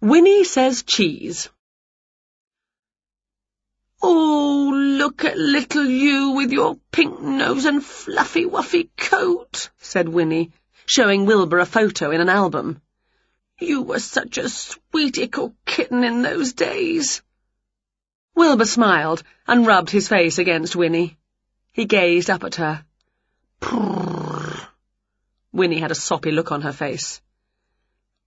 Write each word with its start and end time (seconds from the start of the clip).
Winnie 0.00 0.44
says 0.44 0.84
cheese. 0.84 1.48
Oh, 4.00 4.70
look 4.72 5.24
at 5.24 5.36
little 5.36 5.84
you 5.84 6.30
with 6.30 6.52
your 6.52 6.78
pink 6.92 7.20
nose 7.20 7.64
and 7.64 7.84
fluffy 7.84 8.44
wuffy 8.44 8.90
coat, 8.96 9.70
said 9.78 10.08
Winnie, 10.08 10.52
showing 10.86 11.26
Wilbur 11.26 11.58
a 11.58 11.66
photo 11.66 12.12
in 12.12 12.20
an 12.20 12.28
album. 12.28 12.80
You 13.58 13.82
were 13.82 13.98
such 13.98 14.38
a 14.38 14.48
sweet 14.48 15.18
ickle 15.18 15.56
kitten 15.66 16.04
in 16.04 16.22
those 16.22 16.52
days. 16.52 17.20
Wilbur 18.36 18.66
smiled 18.66 19.24
and 19.48 19.66
rubbed 19.66 19.90
his 19.90 20.06
face 20.06 20.38
against 20.38 20.76
Winnie. 20.76 21.18
He 21.72 21.86
gazed 21.86 22.30
up 22.30 22.44
at 22.44 22.54
her. 22.54 22.84
Prrr. 23.60 24.64
Winnie 25.52 25.80
had 25.80 25.90
a 25.90 25.96
soppy 25.96 26.30
look 26.30 26.52
on 26.52 26.62
her 26.62 26.72
face. 26.72 27.20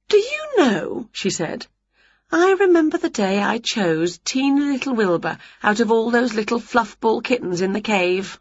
Do 0.09 0.17
you 0.17 0.40
know, 0.57 1.09
she 1.11 1.29
said, 1.29 1.68
I 2.32 2.55
remember 2.60 2.97
the 2.97 3.10
day 3.10 3.39
I 3.41 3.57
chose 3.57 4.18
teeny 4.18 4.61
little 4.61 4.96
Wilbur 4.96 5.37
out 5.61 5.79
of 5.82 5.91
all 5.91 6.11
those 6.11 6.33
little 6.33 6.60
fluffball 6.60 7.21
kittens 7.21 7.61
in 7.61 7.74
the 7.74 7.82
cave. 7.82 8.39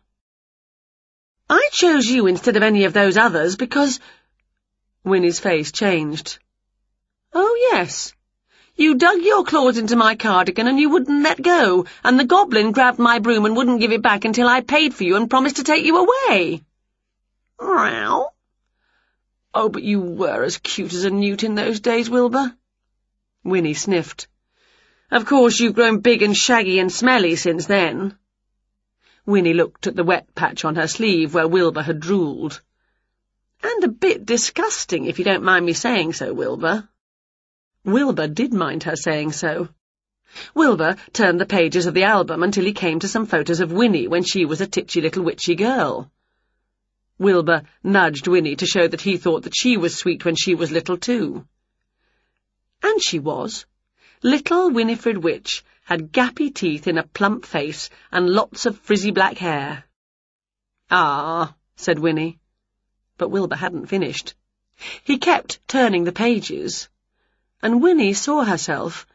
I 1.49 1.69
chose 1.73 2.07
you 2.07 2.29
instead 2.29 2.57
of 2.57 2.63
any 2.63 2.85
of 2.85 2.93
those 2.93 3.17
others 3.17 3.57
because... 3.57 3.99
Winnie's 5.03 5.41
face 5.41 5.73
changed. 5.73 6.39
Oh, 7.33 7.69
yes. 7.73 8.13
You 8.77 8.95
dug 8.95 9.21
your 9.23 9.45
claws 9.45 9.77
into 9.77 9.97
my 9.97 10.15
cardigan 10.15 10.69
and 10.69 10.79
you 10.79 10.91
wouldn't 10.91 11.25
let 11.25 11.43
go, 11.43 11.87
and 12.05 12.19
the 12.19 12.25
goblin 12.25 12.73
grabbed 12.73 12.99
my 12.99 13.19
broom 13.19 13.45
and 13.45 13.57
wouldn't 13.57 13.81
give 13.81 13.93
it 13.93 14.03
back 14.03 14.25
until 14.25 14.49
I 14.49 14.61
paid 14.61 14.95
for 14.95 15.05
you 15.05 15.17
and 15.17 15.29
promised 15.29 15.57
to 15.57 15.65
take 15.65 15.85
you 15.85 15.97
away. 15.97 16.63
Meow. 17.61 18.31
Oh, 19.53 19.69
but 19.69 19.83
you 19.83 20.01
were 20.01 20.45
as 20.45 20.59
cute 20.59 20.93
as 20.93 21.05
a 21.05 21.11
newt 21.11 21.43
in 21.43 21.57
those 21.57 21.81
days, 21.81 22.09
Wilbur. 22.09 22.57
Winnie 23.43 23.75
sniffed. 23.75 24.29
Of 25.11 25.27
course 25.27 25.59
you've 25.59 25.75
grown 25.75 25.99
big 25.99 26.23
and 26.23 26.37
shaggy 26.37 26.79
and 26.79 26.93
smelly 26.93 27.35
since 27.35 27.67
then. 27.67 28.17
Winnie 29.27 29.55
looked 29.55 29.89
at 29.89 29.97
the 29.97 30.05
wet 30.05 30.35
patch 30.37 30.65
on 30.65 30.77
her 30.77 30.87
sleeve 30.87 31.35
where 31.35 31.49
Wilbur 31.49 31.83
had 31.83 31.99
drooled. 31.99 32.61
And 33.63 33.83
a 33.83 33.89
bit 33.89 34.25
disgusting, 34.25 35.07
if 35.07 35.19
you 35.19 35.25
don't 35.25 35.43
mind 35.43 35.67
me 35.67 35.73
saying 35.73 36.13
so, 36.13 36.33
Wilbur. 36.33 36.89
Wilbur 37.85 38.29
did 38.29 38.55
mind 38.55 38.85
her 38.85 38.95
saying 38.95 39.33
so. 39.33 39.69
Wilbur 40.55 40.97
turned 41.13 41.41
the 41.41 41.47
pages 41.47 41.87
of 41.87 41.95
the 41.95 42.05
album 42.05 42.45
until 42.45 42.65
he 42.65 42.73
came 42.73 43.01
to 43.01 43.09
some 43.09 43.27
photos 43.27 43.59
of 43.59 43.73
Winnie 43.73 44.07
when 44.07 44.23
she 44.23 44.45
was 44.45 44.61
a 44.61 44.67
titchy 44.67 45.01
little 45.01 45.25
witchy 45.25 45.57
girl. 45.57 46.09
Wilbur 47.21 47.65
nudged 47.83 48.27
Winnie 48.27 48.57
to 48.57 48.65
show 48.65 48.89
that 48.89 49.03
he 49.03 49.19
thought 49.19 49.43
that 49.43 49.55
she 49.55 49.77
was 49.77 49.95
sweet 49.95 50.25
when 50.25 50.37
she 50.37 50.55
was 50.55 50.71
little 50.71 50.97
too. 50.97 51.47
And 52.83 53.03
she 53.03 53.19
was. 53.19 53.67
Little 54.23 54.71
Winifred 54.71 55.19
Witch 55.19 55.63
had 55.85 56.13
gappy 56.13 56.49
teeth 56.55 56.87
in 56.87 56.97
a 56.97 57.07
plump 57.07 57.45
face 57.45 57.91
and 58.11 58.31
lots 58.31 58.65
of 58.65 58.79
frizzy 58.79 59.11
black 59.11 59.37
hair. 59.37 59.85
Ah, 60.91 61.55
said 61.77 61.99
Winnie. 61.99 62.39
But 63.19 63.29
Wilbur 63.29 63.57
hadn't 63.57 63.89
finished. 63.89 64.33
He 65.05 65.19
kept 65.19 65.61
turning 65.69 66.05
the 66.05 66.13
pages, 66.13 66.89
and 67.61 67.83
Winnie 67.83 68.15
saw 68.15 68.45
herself 68.45 69.07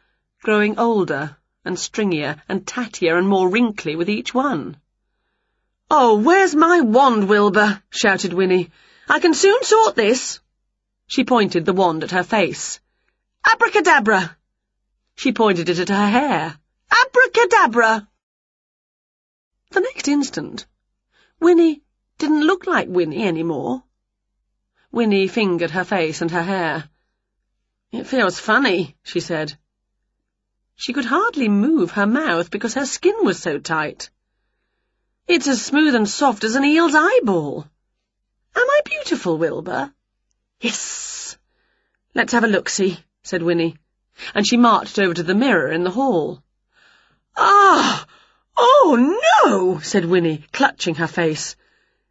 growing 0.44 0.78
older 0.78 1.36
and 1.64 1.76
stringier 1.76 2.40
and 2.48 2.64
tattier 2.64 3.18
and 3.18 3.28
more 3.28 3.48
wrinkly 3.48 3.96
with 3.96 4.08
each 4.08 4.32
one. 4.32 4.76
Oh, 5.90 6.18
where's 6.18 6.54
my 6.54 6.80
wand, 6.80 7.28
Wilbur? 7.28 7.82
shouted 7.90 8.32
Winnie. 8.32 8.70
I 9.08 9.20
can 9.20 9.34
soon 9.34 9.62
sort 9.62 9.94
this. 9.94 10.40
She 11.06 11.24
pointed 11.24 11.64
the 11.64 11.72
wand 11.72 12.02
at 12.02 12.10
her 12.10 12.24
face. 12.24 12.80
Abracadabra! 13.48 14.36
She 15.14 15.32
pointed 15.32 15.68
it 15.68 15.78
at 15.78 15.88
her 15.88 16.08
hair. 16.08 16.58
Abracadabra! 16.90 18.08
The 19.70 19.80
next 19.80 20.08
instant, 20.08 20.66
Winnie 21.38 21.82
didn't 22.18 22.46
look 22.46 22.66
like 22.66 22.88
Winnie 22.88 23.22
any 23.22 23.42
more. 23.42 23.84
Winnie 24.90 25.28
fingered 25.28 25.70
her 25.70 25.84
face 25.84 26.20
and 26.20 26.30
her 26.30 26.42
hair. 26.42 26.88
It 27.92 28.06
feels 28.06 28.40
funny, 28.40 28.96
she 29.02 29.20
said. 29.20 29.56
She 30.74 30.92
could 30.92 31.04
hardly 31.04 31.48
move 31.48 31.92
her 31.92 32.06
mouth 32.06 32.50
because 32.50 32.74
her 32.74 32.86
skin 32.86 33.16
was 33.22 33.38
so 33.38 33.58
tight. 33.58 34.10
It's 35.28 35.48
as 35.48 35.64
smooth 35.64 35.94
and 35.94 36.08
soft 36.08 36.44
as 36.44 36.54
an 36.54 36.64
eel's 36.64 36.94
eyeball. 36.94 37.66
Am 38.54 38.70
I 38.70 38.80
beautiful, 38.84 39.38
Wilbur? 39.38 39.92
Yes. 40.60 41.36
Let's 42.14 42.32
have 42.32 42.44
a 42.44 42.48
look-see 42.48 42.98
said 43.26 43.42
Winnie, 43.42 43.76
and 44.36 44.46
she 44.46 44.56
marched 44.56 45.00
over 45.00 45.12
to 45.12 45.22
the 45.24 45.34
mirror 45.34 45.68
in 45.72 45.82
the 45.82 45.90
hall. 45.90 46.44
Ah! 47.36 48.06
Oh, 48.56 49.18
no! 49.44 49.80
said 49.80 50.04
Winnie, 50.04 50.44
clutching 50.52 50.94
her 50.94 51.08
face. 51.08 51.56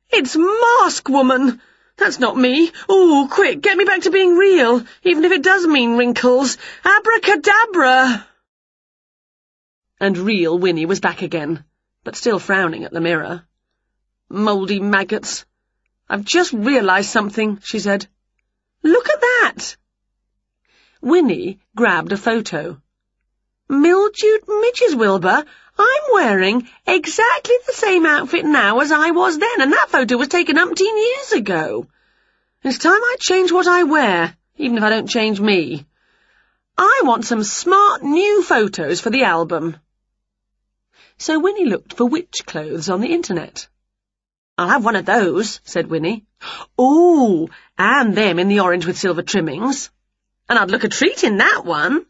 It's 0.09 0.36
Mask 0.36 1.08
Woman! 1.08 1.62
That's 1.96 2.20
not 2.20 2.36
me. 2.36 2.70
Oh, 2.90 3.30
quick, 3.32 3.62
get 3.62 3.78
me 3.78 3.86
back 3.86 4.02
to 4.02 4.12
being 4.12 4.36
real, 4.36 4.84
even 5.03 5.24
if 5.24 5.32
it 5.32 5.42
does 5.42 5.66
mean 5.66 5.96
wrinkles. 5.96 6.58
Abracadabra! 6.84 8.28
And 10.02 10.18
real 10.18 10.59
Winnie 10.59 10.86
was 10.86 11.00
back 11.00 11.22
again, 11.22 11.64
but 12.05 12.16
still 12.16 12.39
frowning 12.39 12.85
at 12.85 12.93
the 12.93 13.01
mirror. 13.01 13.43
Mouldy 14.29 14.79
maggots. 14.79 15.43
I've 16.07 16.23
just 16.23 16.53
realised 16.53 17.09
something, 17.09 17.59
she 17.63 17.79
said. 17.79 18.07
Look 18.83 19.09
at 19.09 19.19
that! 19.19 19.75
Winnie 21.01 21.59
grabbed 21.75 22.11
a 22.11 22.17
photo. 22.17 22.79
Mildewed 23.67 24.43
midges, 24.47 24.95
Wilbur. 24.95 25.43
I'm 25.77 26.03
wearing 26.13 26.69
exactly 26.85 27.55
the 27.66 27.73
same 27.73 28.05
outfit 28.05 28.45
now 28.45 28.79
as 28.79 28.91
I 28.91 29.09
was 29.09 29.37
then, 29.39 29.61
and 29.61 29.73
that 29.73 29.89
photo 29.89 30.16
was 30.16 30.27
taken 30.27 30.57
umpteen 30.57 30.97
years 31.07 31.31
ago. 31.33 31.87
It's 32.63 32.77
time 32.77 32.93
I 33.03 33.16
change 33.19 33.51
what 33.51 33.67
I 33.67 33.83
wear, 33.83 34.37
even 34.57 34.77
if 34.77 34.83
I 34.83 34.89
don't 34.89 35.09
change 35.09 35.41
me. 35.41 35.85
I 36.77 37.01
want 37.03 37.25
some 37.25 37.43
smart 37.43 38.03
new 38.03 38.43
photos 38.43 39.01
for 39.01 39.09
the 39.09 39.23
album. 39.23 39.77
So 41.18 41.40
Winnie 41.40 41.66
looked 41.66 41.94
for 41.94 42.06
witch 42.06 42.46
clothes 42.46 42.90
on 42.90 43.02
the 43.02 43.14
internet. 43.14 43.68
I'll 44.58 44.70
have 44.70 44.86
one 44.86 44.96
of 44.96 45.06
those, 45.06 45.59
said 45.64 45.88
Winnie. 45.88 46.26
Ooh, 46.80 47.50
and 47.78 48.16
them 48.16 48.40
in 48.40 48.48
the 48.48 48.62
orange 48.62 48.86
with 48.86 48.98
silver 48.98 49.22
trimmings 49.22 49.90
and 50.48 50.59
I'd 50.59 50.72
look 50.72 50.84
a 50.84 50.90
treat 50.90 51.24
in 51.24 51.38
that 51.38 51.66
one. 51.66 52.06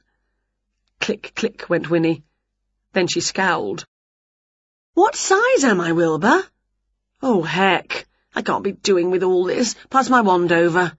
Click, 1.00 1.34
click 1.36 1.70
went 1.70 1.90
Winnie. 1.90 2.24
Then 2.94 3.08
she 3.08 3.22
scowled. 3.22 3.86
What 4.94 5.16
size 5.16 5.64
am 5.64 5.82
I, 5.82 5.92
Wilbur? 5.92 6.44
Oh, 7.22 7.44
heck, 7.44 8.08
I 8.34 8.42
can't 8.42 8.64
be 8.64 8.74
doing 8.74 9.12
with 9.12 9.24
all 9.24 9.46
this. 9.46 9.76
Pass 9.90 10.10
my 10.10 10.22
wand 10.22 10.52
over. 10.52 10.94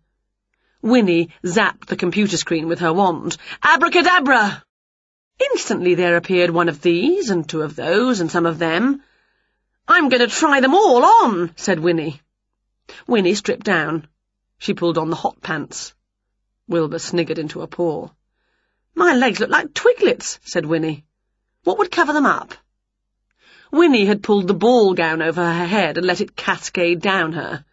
Winnie 0.83 1.31
zapped 1.45 1.87
the 1.87 1.97
computer 1.97 2.37
screen 2.37 2.69
with 2.69 2.81
her 2.81 2.93
wand. 2.93 3.37
Abracadabra! 3.63 4.63
Instantly 5.39 5.95
there 5.95 6.17
appeared 6.17 6.51
one 6.51 6.69
of 6.69 6.81
these, 6.83 7.31
and 7.31 7.49
two 7.49 7.63
of 7.63 7.77
those, 7.77 8.21
and 8.21 8.31
some 8.31 8.47
of 8.47 8.59
them. 8.59 9.03
I'm 9.89 10.09
going 10.09 10.21
to 10.21 10.35
try 10.35 10.61
them 10.61 10.75
all 10.75 11.05
on, 11.05 11.53
said 11.57 11.81
Winnie. 11.81 12.21
Winnie 13.07 13.35
stripped 13.35 13.65
down. 13.65 14.07
She 14.59 14.75
pulled 14.75 14.99
on 14.99 15.11
the 15.11 15.17
hot 15.17 15.41
pants. 15.43 15.95
Wilbur 16.69 16.99
sniggered 16.99 17.39
into 17.39 17.63
a 17.63 17.67
paw. 17.67 18.09
My 18.95 19.15
legs 19.15 19.41
look 19.41 19.51
like 19.51 19.75
twiglets, 19.75 20.39
said 20.43 20.67
Winnie. 20.67 21.05
What 21.65 21.79
would 21.79 21.91
cover 21.91 22.13
them 22.13 22.27
up? 22.27 22.55
Winnie 23.71 24.07
had 24.07 24.23
pulled 24.23 24.49
the 24.49 24.55
ball 24.55 24.95
gown 24.95 25.21
over 25.21 25.45
her 25.45 25.67
head 25.67 25.99
and 25.99 26.07
let 26.07 26.21
it 26.21 26.37
cascade 26.37 27.01
down 27.01 27.33
her. 27.33 27.65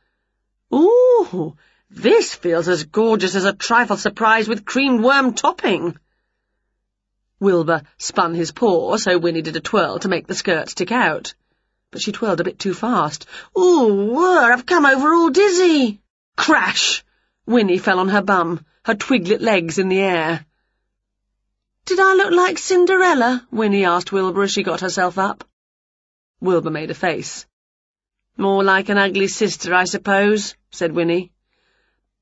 Ooh, 0.73 1.55
this 1.89 2.33
feels 2.33 2.67
as 2.67 2.83
gorgeous 2.83 3.35
as 3.35 3.45
a 3.45 3.53
trifle 3.53 3.97
surprise 3.97 4.47
with 4.47 4.65
creamed 4.65 5.03
worm 5.03 5.33
topping. 5.33 5.97
Wilbur 7.43 7.83
spun 7.97 8.33
his 8.33 8.51
paw 8.51 8.97
so 8.97 9.17
Winnie 9.19 9.43
did 9.43 9.55
a 9.55 9.59
twirl 9.59 9.99
to 9.99 10.07
make 10.07 10.25
the 10.25 10.33
skirt 10.33 10.69
stick 10.69 10.91
out. 10.91 11.35
But 11.91 12.01
she 12.01 12.11
twirled 12.11 12.39
a 12.39 12.43
bit 12.43 12.57
too 12.57 12.73
fast. 12.73 13.27
Ooh, 13.55 14.11
whir, 14.15 14.53
I've 14.53 14.65
come 14.65 14.85
over 14.85 15.13
all 15.13 15.29
dizzy. 15.29 16.01
Crash! 16.35 17.03
Winnie 17.45 17.77
fell 17.77 17.99
on 17.99 18.09
her 18.09 18.21
bum 18.21 18.65
her 18.85 18.95
twiglet 18.95 19.41
legs 19.41 19.77
in 19.77 19.87
the 19.89 19.99
air. 19.99 20.45
Did 21.85 21.99
I 21.99 22.13
look 22.13 22.31
like 22.31 22.57
Cinderella? 22.57 23.47
Winnie 23.49 23.85
asked 23.85 24.11
Wilbur 24.11 24.43
as 24.43 24.51
she 24.51 24.63
got 24.63 24.81
herself 24.81 25.17
up. 25.17 25.43
Wilbur 26.41 26.69
made 26.69 26.91
a 26.91 26.95
face. 26.95 27.45
More 28.35 28.63
like 28.63 28.89
an 28.89 28.97
ugly 28.97 29.27
sister, 29.27 29.73
I 29.73 29.85
suppose, 29.85 30.55
said 30.71 30.91
Winnie. 30.91 31.31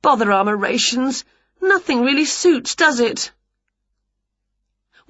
Bother 0.02 0.32
armour 0.32 0.56
rations. 0.56 1.26
Nothing 1.62 2.02
really 2.02 2.26
suits, 2.26 2.76
does 2.76 3.00
it? 3.00 3.32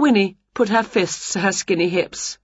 Winnie 0.01 0.39
put 0.55 0.69
her 0.69 0.81
fists 0.81 1.33
to 1.33 1.39
her 1.39 1.51
skinny 1.51 1.87
hips. 1.87 2.39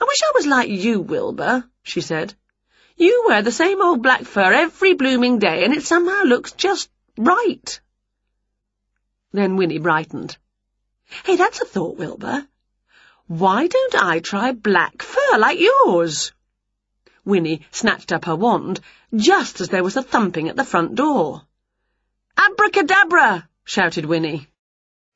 I 0.00 0.04
wish 0.04 0.22
I 0.22 0.32
was 0.36 0.46
like 0.46 0.70
you, 0.70 1.00
Wilbur, 1.00 1.68
she 1.82 2.00
said. 2.00 2.32
You 2.96 3.24
wear 3.26 3.42
the 3.42 3.50
same 3.50 3.82
old 3.82 4.04
black 4.04 4.22
fur 4.22 4.52
every 4.52 4.94
blooming 4.94 5.40
day, 5.40 5.64
and 5.64 5.74
it 5.74 5.82
somehow 5.82 6.22
looks 6.22 6.52
just 6.52 6.88
right. 7.18 7.80
Then 9.32 9.56
Winnie 9.56 9.80
brightened. 9.80 10.38
Hey, 11.24 11.34
that's 11.34 11.60
a 11.60 11.64
thought, 11.64 11.96
Wilbur. 11.96 12.46
Why 13.26 13.66
don't 13.66 13.96
I 13.96 14.20
try 14.20 14.52
black 14.52 15.02
fur 15.02 15.38
like 15.38 15.58
yours? 15.58 16.30
Winnie 17.24 17.66
snatched 17.72 18.12
up 18.12 18.26
her 18.26 18.36
wand 18.36 18.78
just 19.12 19.60
as 19.60 19.70
there 19.70 19.82
was 19.82 19.96
a 19.96 20.04
thumping 20.04 20.48
at 20.48 20.54
the 20.54 20.64
front 20.64 20.94
door. 20.94 21.42
Abracadabra! 22.38 23.48
shouted 23.64 24.04
Winnie. 24.04 24.46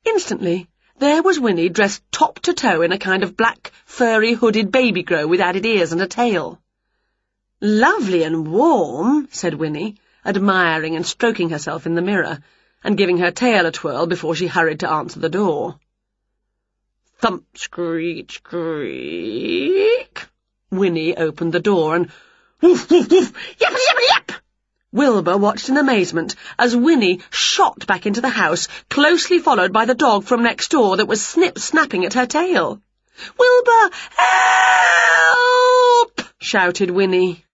Instantly, 0.03 0.67
there 0.99 1.23
was 1.23 1.39
Winnie 1.39 1.69
dressed 1.69 2.03
top 2.11 2.39
to 2.39 2.53
toe 2.53 2.81
in 2.81 2.91
a 2.91 2.97
kind 2.97 3.23
of 3.23 3.35
black, 3.35 3.71
furry, 3.85 4.33
hooded 4.33 4.71
baby 4.71 5.01
grow 5.03 5.25
with 5.25 5.39
added 5.39 5.65
ears 5.65 5.91
and 5.91 6.01
a 6.01 6.07
tail. 6.07 6.61
Lovely 7.61 8.23
and 8.23 8.51
warm, 8.51 9.27
said 9.31 9.53
Winnie, 9.53 9.95
admiring 10.25 10.95
and 10.95 11.05
stroking 11.05 11.49
herself 11.49 11.85
in 11.85 11.95
the 11.95 12.01
mirror, 12.01 12.39
and 12.83 12.97
giving 12.97 13.17
her 13.17 13.31
tail 13.31 13.65
a 13.65 13.71
twirl 13.71 14.07
before 14.07 14.35
she 14.35 14.47
hurried 14.47 14.81
to 14.81 14.89
answer 14.89 15.19
the 15.19 15.29
door. 15.29 15.79
Thump, 17.19 17.45
screech, 17.57 18.35
squeak. 18.35 20.25
Winnie 20.71 21.17
opened 21.17 21.53
the 21.53 21.59
door 21.59 21.95
and 21.95 22.11
woof, 22.61 22.89
woof, 22.89 23.09
woof, 23.09 23.33
yap, 23.59 23.71
yap, 23.71 23.99
yap. 24.09 24.38
Wilbur 24.91 25.37
watched 25.37 25.69
in 25.69 25.77
amazement 25.77 26.35
as 26.57 26.75
Winnie 26.75 27.21
shot 27.29 27.85
back 27.85 28.07
into 28.07 28.21
the 28.21 28.29
house, 28.29 28.67
closely 28.89 29.37
followed 29.37 29.71
by 29.71 29.85
the 29.85 29.93
dog 29.93 30.23
from 30.23 30.41
next 30.41 30.71
door 30.71 30.97
that 30.97 31.07
was 31.07 31.25
snip-snapping 31.25 32.05
at 32.05 32.15
her 32.15 32.25
tail. 32.25 32.81
Wilbur, 33.37 33.95
help! 34.17 36.21
shouted 36.39 36.89
Winnie. 36.89 37.45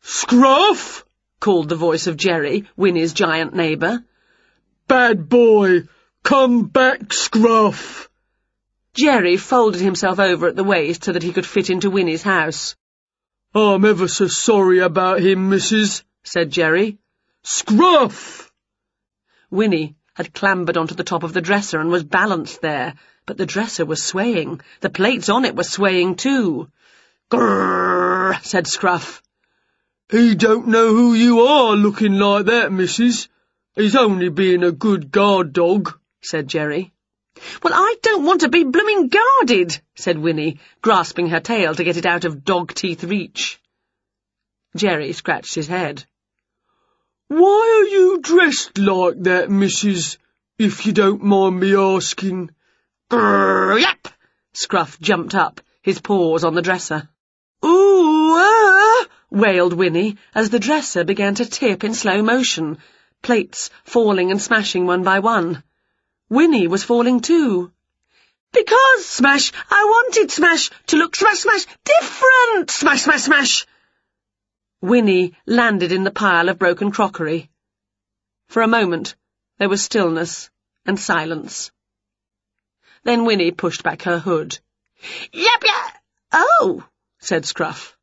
Scruff! 0.00 1.04
called 1.38 1.68
the 1.68 1.76
voice 1.76 2.08
of 2.08 2.16
Jerry, 2.16 2.68
Winnie's 2.76 3.12
giant 3.12 3.54
neighbour. 3.54 4.04
Bad 4.88 5.28
boy, 5.28 5.86
come 6.24 6.66
back, 6.66 7.12
Scruff! 7.12 8.08
Jerry 8.94 9.36
folded 9.36 9.80
himself 9.80 10.18
over 10.18 10.48
at 10.48 10.56
the 10.56 10.64
waist 10.64 11.04
so 11.04 11.12
that 11.12 11.22
he 11.22 11.32
could 11.32 11.46
fit 11.46 11.70
into 11.70 11.88
Winnie's 11.88 12.24
house. 12.24 12.74
I'm 13.54 13.84
ever 13.84 14.08
so 14.08 14.26
sorry 14.26 14.80
about 14.80 15.20
him, 15.20 15.50
missus, 15.50 16.02
said 16.24 16.50
Jerry. 16.50 16.98
Scruff! 17.42 18.52
Winnie 19.50 19.96
had 20.14 20.34
clambered 20.34 20.76
onto 20.76 20.94
the 20.94 21.04
top 21.04 21.22
of 21.22 21.32
the 21.32 21.40
dresser 21.40 21.80
and 21.80 21.90
was 21.90 22.04
balanced 22.04 22.60
there, 22.60 22.94
but 23.26 23.36
the 23.36 23.46
dresser 23.46 23.86
was 23.86 24.02
swaying. 24.02 24.60
The 24.80 24.90
plates 24.90 25.28
on 25.28 25.44
it 25.44 25.56
were 25.56 25.64
swaying 25.64 26.16
too. 26.16 26.70
Grrr, 27.30 28.42
said 28.42 28.66
Scruff. 28.66 29.22
He 30.10 30.34
don't 30.34 30.68
know 30.68 30.88
who 30.88 31.14
you 31.14 31.40
are 31.42 31.76
looking 31.76 32.14
like 32.14 32.46
that, 32.46 32.72
missus. 32.72 33.28
He's 33.76 33.94
only 33.94 34.28
being 34.28 34.64
a 34.64 34.72
good 34.72 35.12
guard 35.12 35.52
dog, 35.52 35.98
said 36.20 36.48
Jerry. 36.48 36.92
Well, 37.62 37.72
I 37.72 37.94
don't 38.02 38.24
want 38.24 38.40
to 38.40 38.48
be 38.48 38.64
blooming 38.64 39.08
guarded, 39.08 39.80
said 39.94 40.18
Winnie, 40.18 40.58
grasping 40.82 41.28
her 41.28 41.40
tail 41.40 41.74
to 41.74 41.84
get 41.84 41.96
it 41.96 42.06
out 42.06 42.24
of 42.24 42.44
dog-teeth 42.44 43.04
reach. 43.04 43.60
Jerry 44.76 45.12
scratched 45.12 45.56
his 45.56 45.66
head. 45.66 46.04
Why 47.26 47.80
are 47.80 47.88
you 47.88 48.18
dressed 48.20 48.78
like 48.78 49.22
that, 49.24 49.50
missus, 49.50 50.16
if 50.58 50.86
you 50.86 50.92
don't 50.92 51.24
mind 51.24 51.58
me 51.58 51.74
asking? 51.74 52.50
Grrr, 53.10 53.80
yap! 53.80 54.08
Scruff 54.52 55.00
jumped 55.00 55.34
up, 55.34 55.60
his 55.82 56.00
paws 56.00 56.44
on 56.44 56.54
the 56.54 56.62
dresser. 56.62 57.08
Ooh, 57.64 58.34
ah! 58.36 59.06
wailed 59.30 59.72
Winnie 59.72 60.18
as 60.34 60.50
the 60.50 60.60
dresser 60.60 61.02
began 61.02 61.34
to 61.36 61.46
tip 61.46 61.82
in 61.82 61.94
slow 61.94 62.22
motion, 62.22 62.78
plates 63.22 63.70
falling 63.84 64.30
and 64.30 64.40
smashing 64.40 64.86
one 64.86 65.02
by 65.02 65.18
one. 65.18 65.64
Winnie 66.28 66.68
was 66.68 66.84
falling 66.84 67.20
too. 67.20 67.72
Because, 68.52 69.04
Smash, 69.04 69.52
I 69.70 69.84
wanted 69.84 70.30
Smash 70.30 70.70
to 70.86 70.96
look 70.96 71.16
smash, 71.16 71.38
smash, 71.38 71.66
different! 71.84 72.70
Smash, 72.70 73.02
smash, 73.02 73.22
smash! 73.22 73.66
Winnie 74.82 75.36
landed 75.44 75.92
in 75.92 76.04
the 76.04 76.10
pile 76.10 76.48
of 76.48 76.58
broken 76.58 76.90
crockery. 76.90 77.50
For 78.48 78.62
a 78.62 78.68
moment, 78.68 79.14
there 79.58 79.68
was 79.68 79.84
stillness 79.84 80.50
and 80.86 80.98
silence. 80.98 81.70
Then 83.04 83.26
Winnie 83.26 83.50
pushed 83.50 83.82
back 83.82 84.02
her 84.02 84.18
hood. 84.18 84.58
Yep, 85.32 85.64
yep! 85.64 86.02
Oh, 86.32 86.86
said 87.18 87.44
Scruff. 87.44 87.96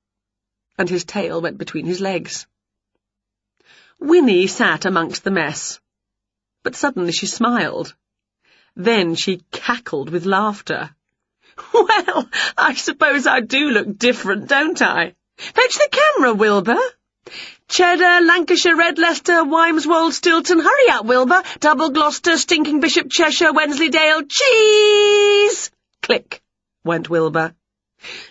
And 0.77 0.87
his 0.87 1.03
tail 1.03 1.41
went 1.41 1.57
between 1.57 1.85
his 1.85 1.99
legs. 1.99 2.45
Winnie 3.99 4.45
sat 4.45 4.85
amongst 4.85 5.23
the 5.23 5.31
mess. 5.31 5.79
But 6.61 6.75
suddenly 6.75 7.11
she 7.11 7.25
smiled. 7.25 7.95
Then 8.75 9.15
she 9.15 9.43
cackled 9.51 10.09
with 10.11 10.25
laughter. 10.25 10.95
Well, 11.73 12.29
I 12.55 12.75
suppose 12.75 13.25
I 13.25 13.41
do 13.41 13.71
look 13.71 13.97
different, 13.97 14.47
don't 14.47 14.79
I? 14.79 15.15
Fetch 15.37 15.75
the 15.75 15.89
camera, 15.91 16.33
Wilbur. 16.33 16.79
Cheddar, 17.67 18.25
Lancashire, 18.25 18.75
Red 18.75 18.97
Leicester, 18.97 19.43
Wymeswold, 19.43 20.13
Stilton, 20.13 20.59
hurry 20.59 20.89
up, 20.89 21.05
Wilbur. 21.05 21.43
Double 21.59 21.89
Gloucester, 21.89 22.37
Stinking 22.37 22.79
Bishop, 22.79 23.09
Cheshire, 23.09 23.53
Wensleydale, 23.53 24.23
cheese! 24.27 25.71
Click, 26.01 26.41
went 26.83 27.09
Wilbur. 27.09 27.53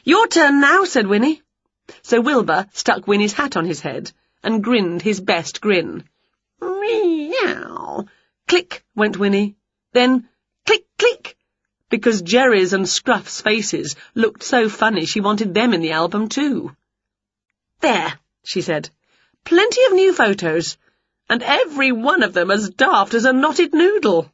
Your 0.05 0.27
turn 0.27 0.61
now, 0.61 0.85
said 0.85 1.07
Winnie. 1.07 1.43
So 2.03 2.21
Wilbur 2.21 2.67
stuck 2.73 3.07
Winnie's 3.07 3.33
hat 3.33 3.57
on 3.57 3.67
his 3.67 3.81
head 3.81 4.13
and 4.43 4.65
grinned 4.65 5.03
his 5.03 5.21
best 5.21 5.61
grin. 5.61 6.05
Meow. 6.61 8.07
Click, 8.49 8.85
went 8.95 9.17
Winnie. 9.17 9.57
Then 9.93 10.29
Click, 10.67 10.85
click! 10.99 11.37
Because 11.91 12.23
Jerry's 12.23 12.73
and 12.73 12.89
Scruff's 12.89 13.41
faces 13.41 13.95
looked 14.17 14.43
so 14.43 14.69
funny 14.69 15.07
she 15.07 15.21
wanted 15.21 15.55
them 15.55 15.73
in 15.73 15.81
the 15.81 15.93
album 15.93 16.29
too. 16.29 16.75
There, 17.81 18.19
she 18.45 18.63
said. 18.63 18.91
Plenty 19.45 19.85
of 19.85 19.93
new 19.93 20.13
photos, 20.13 20.77
and 21.29 21.43
every 21.43 21.93
one 21.93 22.23
of 22.23 22.33
them 22.33 22.51
as 22.51 22.71
daft 22.71 23.15
as 23.15 23.25
a 23.25 23.33
knotted 23.33 23.75
noodle. 23.75 24.31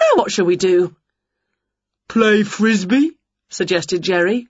Now 0.00 0.16
what 0.16 0.30
shall 0.30 0.44
we 0.44 0.56
do? 0.56 0.94
Play 2.08 2.42
frisbee, 2.42 3.16
suggested 3.48 4.02
Jerry. 4.02 4.48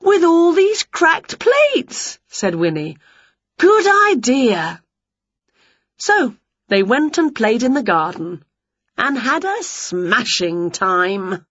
With 0.00 0.22
all 0.22 0.52
these 0.52 0.82
cracked 0.82 1.38
plates, 1.38 2.18
said 2.28 2.54
Winnie. 2.54 2.98
Good 3.58 3.86
idea. 4.12 4.82
So 5.96 6.36
they 6.68 6.82
went 6.82 7.18
and 7.18 7.34
played 7.34 7.62
in 7.62 7.74
the 7.74 7.82
garden 7.82 8.44
and 8.96 9.18
had 9.18 9.44
a 9.44 9.62
smashing 9.62 10.70
time. 10.70 11.46